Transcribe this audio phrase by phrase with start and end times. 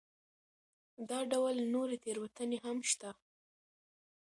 [1.09, 3.09] دا ډول نورې تېروتنې هم شته.